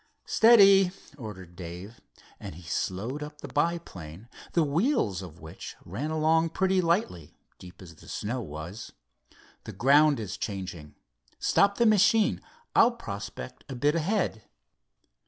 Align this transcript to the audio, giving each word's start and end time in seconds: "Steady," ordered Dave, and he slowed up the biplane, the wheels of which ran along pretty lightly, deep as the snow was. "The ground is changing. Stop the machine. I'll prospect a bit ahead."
"Steady," 0.25 0.91
ordered 1.15 1.55
Dave, 1.55 2.01
and 2.39 2.55
he 2.55 2.63
slowed 2.67 3.21
up 3.21 3.39
the 3.41 3.47
biplane, 3.47 4.29
the 4.53 4.63
wheels 4.63 5.21
of 5.21 5.39
which 5.39 5.75
ran 5.85 6.09
along 6.09 6.49
pretty 6.49 6.81
lightly, 6.81 7.35
deep 7.59 7.83
as 7.83 7.93
the 7.97 8.07
snow 8.07 8.41
was. 8.41 8.93
"The 9.65 9.73
ground 9.73 10.19
is 10.19 10.37
changing. 10.37 10.95
Stop 11.37 11.77
the 11.77 11.85
machine. 11.85 12.41
I'll 12.75 12.93
prospect 12.93 13.63
a 13.69 13.75
bit 13.75 13.93
ahead." 13.93 14.41